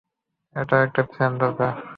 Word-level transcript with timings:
একটা 0.85 1.01
প্ল্যান 1.03 1.31
দরকার। 1.37 1.71